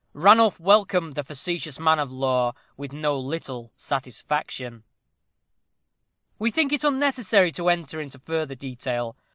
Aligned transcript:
Ranulph 0.13 0.59
welcomed 0.59 1.13
the 1.13 1.23
facetious 1.23 1.77
man 1.79 1.99
of 1.99 2.11
law 2.11 2.55
with 2.75 2.91
no 2.91 3.19
little 3.19 3.71
satisfaction. 3.77 4.83
We 6.39 6.49
think 6.49 6.73
it 6.73 6.83
unnecessary 6.83 7.51
to 7.51 7.69
enter 7.69 8.01
into 8.01 8.17
further 8.17 8.55
detail. 8.55 9.15